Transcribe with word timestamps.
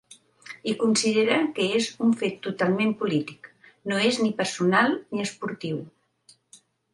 I 0.69 0.73
considera 0.83 1.35
que 1.57 1.67
és 1.79 1.89
un 2.07 2.15
fet 2.21 2.39
totalment 2.47 2.95
polític, 3.03 3.51
no 3.93 4.01
és 4.07 4.19
ni 4.23 4.33
personal 4.41 4.97
ni 4.97 5.25
esportiu. 5.27 5.79